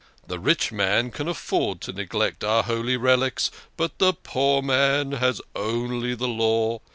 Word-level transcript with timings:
The 0.25 0.39
rich 0.39 0.71
man 0.71 1.11
can 1.11 1.27
afford 1.27 1.79
to 1.81 1.93
neglect 1.93 2.43
our 2.43 2.63
holy 2.63 2.97
religion, 2.97 3.53
but 3.77 3.99
the 3.99 4.13
poor 4.13 4.63
man 4.63 5.11
has 5.11 5.39
only 5.55 6.15
the 6.15 6.27
Law. 6.27 6.79